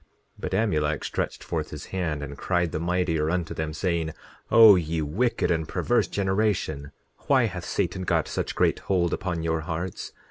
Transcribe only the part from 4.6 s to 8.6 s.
ye wicked and perverse generation, why hath Satan got such